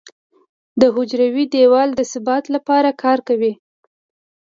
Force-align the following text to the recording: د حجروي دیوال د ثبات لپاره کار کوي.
د 0.79 0.81
حجروي 0.95 1.45
دیوال 1.53 1.89
د 1.95 2.01
ثبات 2.11 2.43
لپاره 2.55 2.89
کار 3.03 3.17
کوي. 3.27 3.53